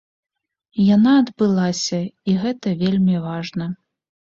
Яна 0.95 1.11
адбылася 1.25 2.01
і 2.07 2.31
гэта 2.41 2.67
вельмі 2.83 3.23
важна. 3.29 3.71